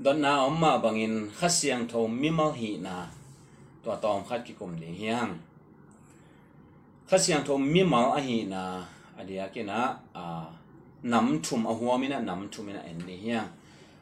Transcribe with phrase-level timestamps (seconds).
[0.00, 3.06] don na omma bangin khasiang tho mimal hi na
[3.82, 5.34] to tom khat ki kum ni hiang.
[7.10, 8.84] Khasiang tho mimal a hi na
[9.18, 10.46] adia ke na, a,
[11.02, 13.48] nam thum a huwa mina nam thum mina en ni hiang.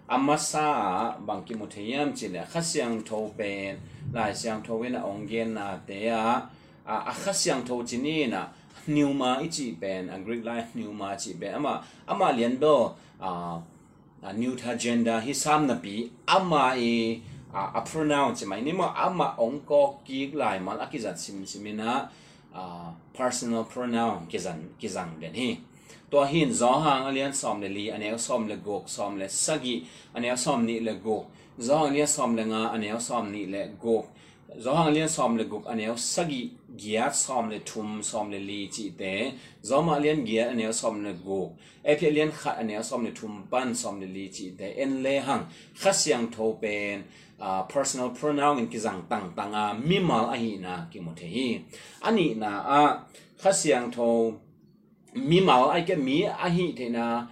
[0.08, 3.80] Amma sa bangki muthiyam chile khasiang tho pen
[4.12, 6.44] la siang tho wena ongen na te a
[6.84, 8.46] a khasiang tho chini na
[8.84, 11.54] pneuma ichi pen, a greek life pneuma chi pen.
[11.54, 13.58] Ama ama lian do, a
[14.32, 17.22] neuter gender hi sam na bi ama e
[17.54, 22.08] a pronoun mai ni mo ama ong ko ki lai mal akizat sim simina
[23.16, 25.58] personal pronoun kizan kizang den hi
[26.10, 29.86] to hin zo hang alian som le li ane som le gok som le sagi
[30.14, 31.26] ane som ni le gok
[31.58, 34.06] zo alian som le nga ane som ni le gok
[34.63, 36.41] ซอมเลสกีอันนี้ซอมนี่เลกกจอหางเลียนซอมเลงาอันนี้ซอมนี่เลกกจอหางเลียนซอมเลกกอันนี้สกี
[36.77, 39.03] เกียร์ซอมเลทุมซอมเลลีจีเต
[39.67, 41.49] จอมาเลียนเกียร์อันนี้ซอมเลกก
[41.85, 45.41] เอพีเลียนขัดอันนี้ซอมเลทุมปันซอมเลลีจีเตเอ็นเลหัง
[45.81, 46.97] ขัดเสียงโทเป็น
[47.67, 51.65] personal pronoun in kizang tang tanga mimal ahi na kimutehi
[52.05, 52.81] ani na a
[53.41, 54.37] khasiang tho
[55.15, 57.25] mi mal ai ke mi a hi the na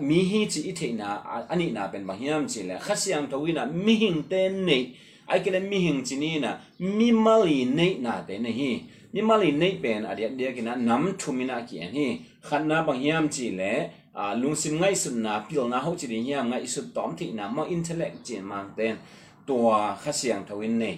[0.00, 3.38] mi hi chi i the na ani na pen ba hiam chi le khasiang to
[3.38, 4.82] wina mi hing ten nei
[5.27, 8.71] ai ke le mi hing chi ni na, mi mali nei na te ne hi.
[9.13, 11.91] Mi mali nei pen a dia dia ke na nam thu mi na ki an
[11.97, 12.07] hi.
[12.41, 13.73] Khan na ba hiam chi le,
[14.13, 17.15] a, lung sim ngai sun na, pil na ho chi ri hiam ngai su tom
[17.17, 18.95] thi na mo intellect chi mang ten
[19.47, 20.97] tua khasiang to win nei.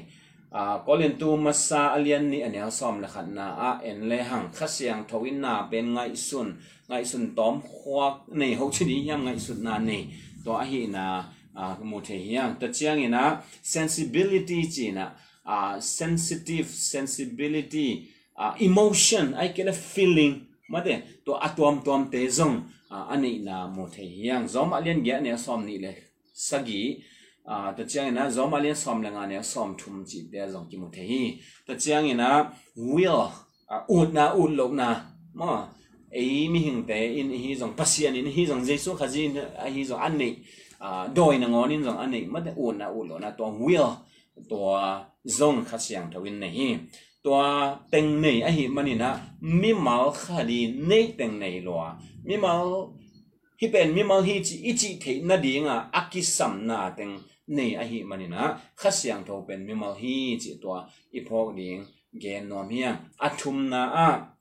[0.52, 4.09] À có liên tu masa alien ni anh em xóm là khăn na à en
[4.09, 6.53] lê hằng khát xiang thâu in na bên ngay sun.
[6.88, 10.08] Ngay sun tóm khoa này hậu chỉ đi nhang ngay sun na này
[10.46, 11.23] to hi na
[11.56, 15.11] à một thể hiang tất chiang na sensibility chỉ na
[15.44, 18.02] à sensitive, sensibility
[18.34, 20.39] à emotion ai cái là feeling.
[20.70, 24.80] mà thế to atom tom tế zong à anh ấy na một thể hiang mà
[24.80, 25.92] liên ghé này xóm này là
[26.34, 27.02] sagi
[27.45, 30.66] à tất chiang na zo mà liên xóm lenga ne xóm thum chi để zong
[30.72, 31.34] cái mu thể hi
[31.67, 33.30] tất chiang na will.
[33.68, 35.68] à ut na ut lộc na ma
[36.12, 39.24] ei mi hing te in hi zong pasian in hi zong jesu khaji
[39.66, 40.34] a hi zong an nei
[40.80, 43.32] à doi na ngon in zong an nei ma de ut na ut lo na
[43.32, 43.92] to will
[44.50, 44.60] to
[45.38, 46.68] zong kha siang thawin nei hi
[47.24, 47.32] to
[47.92, 49.10] teng nei a hi mani na
[49.42, 51.76] mi mal khadi nei teng nei lo
[52.28, 52.68] mi mal
[53.60, 57.14] hi pen mi mal hi chi ichi the na dinga akisam na teng
[57.48, 58.42] nei a hi manina
[58.82, 60.70] khasiang tho pen mi mal hi chi to
[61.18, 61.82] i phok ding
[62.22, 64.34] gen nom hiang athum na a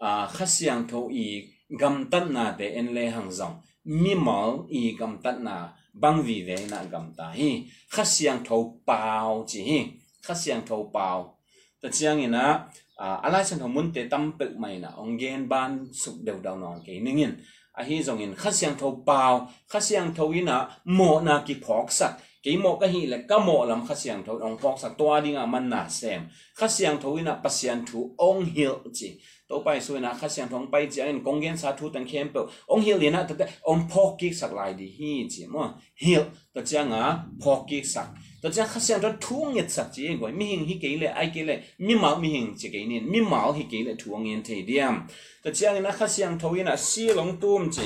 [0.00, 4.56] à khách sạn thâu y gam tân na để en lê hàng dòng mi mỏ
[4.68, 7.62] y gam tân na bang vì về na gam ta hi.
[7.88, 9.80] Khách sạn thâu bào chỉ hi.
[10.22, 11.38] Khách sạn thâu bào,
[11.82, 12.60] ta chiang ina
[12.96, 16.36] à ala chan tho muốn tế tâm pe mày na ông gen ban suk đầu
[16.44, 17.34] dau non ke ningin
[17.72, 22.14] à hi zong in sạn tho pao khách sạn ina y na kí phọc sạch
[22.42, 25.20] cái mô cái hi là cái mô làm khách sạn thôi ông phong sắc toa
[25.20, 26.20] đi ngà mình nà xem
[26.54, 30.32] khách sạn thôi, thấu ina pasian thu ông hiểu chỉ tôi bay suy na khách
[30.32, 33.12] sạn thấu bay chỉ anh công gen sát thu tăng khem bự ông hiểu liền
[33.12, 36.24] á tất ông phong kí sắc lại đi hi chứ, mà hiểu
[36.54, 38.06] tất cả ngà phong kí sắc
[38.42, 41.06] tất cả khách sạn thấu thu nghiệt sắc chỉ gọi mi hình hi cái lệ
[41.06, 43.94] ai cái lệ mi mạo mi hình chỉ cái nên mi mạo hi cái lệ
[44.04, 44.92] thu nghiệt thì điểm
[45.42, 47.82] tất cả ngà khách sạn thôi, ina si long tuom chỉ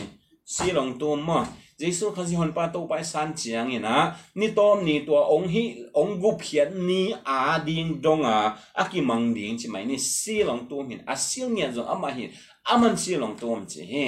[0.47, 1.47] si long tuom mà
[1.79, 4.17] Giêsu khá gì hồn pa tô bài san chiang ina.
[4.35, 8.57] Ni tom ni tua ong hi, ong gu phiat ni a ding dong a.
[8.73, 11.01] Aki mang ding chi mai ni si long tum hin.
[11.07, 12.31] A sil ngian zong ama hin.
[12.65, 14.05] Aman si long tum chi he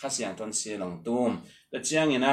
[0.00, 1.36] khá siang ton si long tum.
[1.72, 2.32] Ta chiang ina,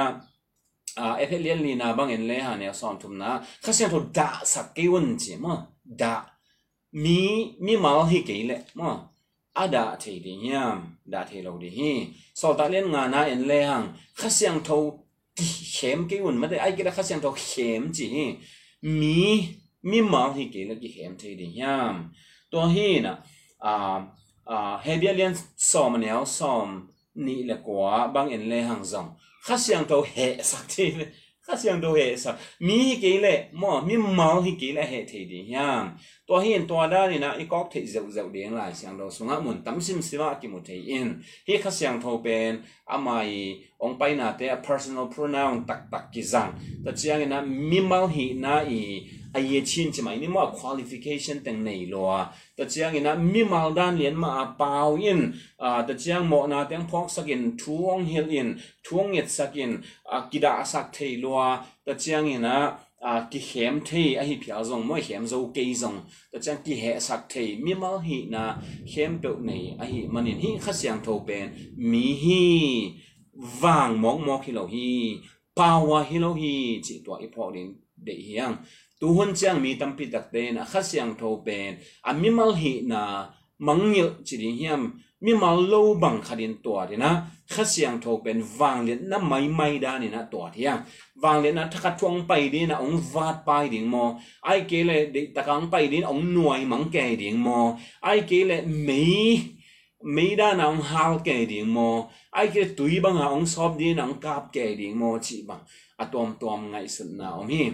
[0.96, 3.30] a efe lien ni na bang en le ha ne som tum na.
[3.64, 5.54] Khá siang to da sa ke won chi ma
[5.84, 6.14] da.
[6.92, 7.20] Mi
[7.60, 8.90] mi mal hi ke le ma
[9.64, 10.78] ada thei di nyam
[11.12, 11.94] da thei lo di hi
[12.40, 13.88] so ta len nga na en le hang
[14.20, 14.78] kha siang tho
[15.76, 18.28] khem ke un ma de ai ke da kha siang tho khem chi hi?
[19.00, 19.20] Mi
[19.90, 21.96] mi ma hi ke la ki khem thei di nyam
[22.52, 23.14] to hi na
[23.70, 23.74] a
[24.54, 25.34] a he bia len
[25.70, 26.70] som ne som
[27.26, 29.10] ni le kwa bang en le hang zong
[29.46, 30.90] kha siang tho he sak thei
[31.48, 35.06] khá xiang đồ hệ sa mi cái lệ mò mi máu hi cái lệ hệ
[35.10, 35.98] thì đi nhang
[36.28, 39.30] tua hiện tua đa ni na i kok dậu dậu đến lại xiang đồ xuống
[39.30, 41.14] á muốn tắm sim siwa ki một thấy in
[41.48, 46.22] hi khá xiang thô pen amai ông bay na te personal pronoun tak tak ki
[46.22, 46.52] zang
[46.86, 49.02] ta chiang na mi máu hi na i
[49.38, 52.04] a ye chin chi mai ni mo qualification teng nei lo
[52.58, 55.22] ta chiang ina mi mal dan lien ma a pau in.
[55.60, 58.50] A, ta chiang mo na teng phok sakin thuong hil in,
[58.86, 59.72] thuong yet sakin
[60.16, 61.38] a kida sak thei lo
[61.86, 62.56] ta chiang ina,
[63.10, 65.98] a, ki hem thei, a hi phia zong mo, hem zo ke zong.
[66.32, 68.44] Ta chiang ki he sak thei mi mal hi na
[68.94, 71.54] hem pe nei, a hi manin hi kha siang tho pen.
[71.78, 72.42] Mi hi,
[73.62, 74.90] vang mong mo hi lo hi
[75.58, 77.70] power hi lo hi chi to i pho din
[78.06, 78.58] de hiang
[79.00, 81.78] tu hun chang mi tam pi tak te na kha siang tho pen.
[82.10, 83.02] A mi mal hi na
[83.68, 84.84] mangil chi ri hiam.
[85.22, 87.12] Mi mal lo bang khadin to ri na.
[87.54, 90.82] Kha siang tho pen, wang le na mai mai da ni na to hiang
[91.22, 94.20] wang le na thakha thuang pai đi na ong vat pai ding mo.
[94.42, 97.78] Ai ke le de takang pai din ong nuai mang ke ding mo.
[98.02, 99.42] Ai ke le mei
[100.04, 102.10] mấy đa nang hao kê ding mo.
[102.32, 105.64] Ai ke tui bang ha ong sop di nang kap kê ding mo chi bang.
[105.98, 107.72] Atom tom ngai sun na om hi.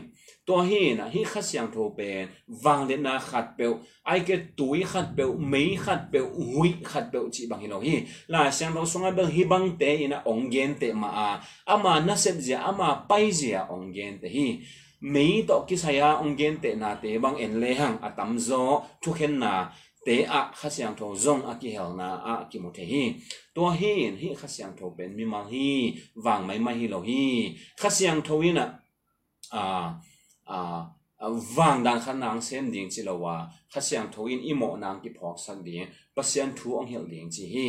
[0.47, 2.23] ตัวหินอ่ะหินขัดเสียงโทเป็น
[2.63, 3.71] วางเดินนะขัดเปลว
[4.05, 4.29] ไอ้เก
[4.59, 7.95] ตุยขัดเปลวไม่ขัดเปลวหุยขัดเปลวจีบางหินหิ
[8.33, 11.29] ลาเสียงเราสงเบลฮิบังเตอินะองเกนเตมาอา
[11.69, 14.47] อามานาเซบเจียอามาไปเจียองเกนเตฮี
[15.13, 18.49] มีต่อกิสายาองเกนเตนาเตบังเอ็นเลหังอาตัมโซ
[19.01, 19.53] ทุกเห็นนา
[20.03, 23.03] เตอะขัดเสียงโทซงอากิเฮลนาอากิมุเทฮี
[23.55, 25.69] ตัวหินหิขัดเสียงโทเป็นมีมังฮี
[26.25, 27.25] วางไม่ไม่ฮิโลฮี
[27.81, 28.67] ขัดเสียงโทวินะ
[29.53, 29.85] อ่า
[30.43, 30.43] to hi na hi khas yang tho pen wang le na khat pe ai ke
[30.43, 30.51] tui khat pe mấy khat pe hui khat pe chi bang hi lo hi la
[30.51, 30.51] sang lo songa bang hi bang te ina ong gen te ma a ama na
[30.51, 30.51] sep ja ama pai ja ong gen te hi mấy to ki saya ong gen
[30.51, 30.51] te na te bang en le hang atam zo thu khen na te a khasiang
[30.51, 30.51] tho zong a ki hel na a ki mo the hi to hi hi khasiang
[30.51, 30.51] tho ben mi mal hi wang mai mai hi lo hi khasiang tho in a
[30.51, 30.85] a
[31.23, 34.99] a wang dan khan nang sem ding chi lo wa khasiang tho in imo nang
[35.03, 37.67] ki phok sak ding pasian thu ong hel ding chi hi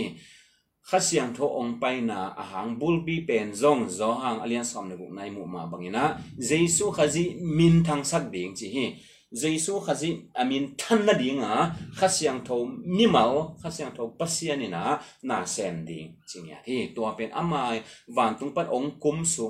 [0.91, 4.89] khasiang tho ong pai na a hang bul bi pen zong zo hang alian som
[4.89, 6.05] ne bu nai mu ma bangina
[6.49, 7.25] jesu khazi
[7.59, 8.87] min thang sak ding chi hi
[9.35, 12.57] Giêsu khazi amin than na dinga khasiang tho
[12.87, 17.83] mimal khasiang tho pasian ina na sen ding chingya hi to pen amai
[18.17, 19.45] van tung pat ong kum su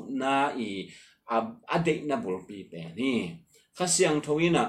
[1.34, 1.36] a
[1.74, 3.12] a de na bul pi pe ni
[3.78, 4.64] khasiang tho ina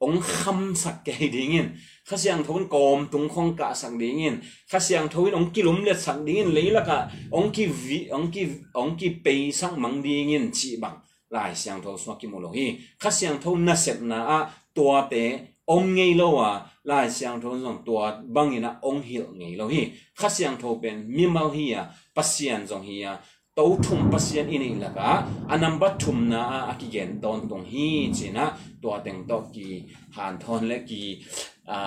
[0.00, 1.66] ong kham sak ke dingin
[2.08, 4.34] khasiang thawin kom tung khong ka sak dingin
[4.70, 6.98] khasiang thoin ong kilum le sak dingin leila ka
[7.30, 8.42] ong ki vi ong ki
[8.74, 10.98] ong ki pe sang mang dingin chi bang
[11.32, 12.66] lai siang tho swa ki mo lo hi.
[13.00, 14.38] Kha siang tho na sep na a
[14.76, 15.24] tua te
[15.74, 16.50] ong ngei lo wa
[16.84, 19.82] lai sang tho zong tua bang ina ong hil ngei lo hi.
[20.18, 21.82] Kha sang tho pen mi mal hi ya
[22.14, 23.12] pasian zong hi ya
[23.56, 25.08] to thum pasian ini la ka
[25.52, 26.40] anam ba thum na
[26.70, 28.44] a ki gen don tong hi china
[28.80, 29.68] tua teng to ki
[30.16, 31.02] han thon le ki
[31.76, 31.78] a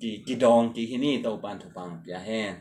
[0.00, 2.52] ki ki dong ki hi ni to pan thu pang pya hen